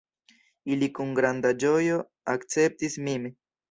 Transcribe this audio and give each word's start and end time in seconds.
Ili 0.75 0.89
kun 0.95 1.13
granda 1.21 1.53
ĝojo 1.67 2.03
akceptis 2.37 3.03
min. 3.09 3.35